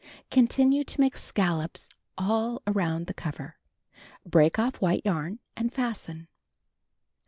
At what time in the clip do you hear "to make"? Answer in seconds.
0.83-1.15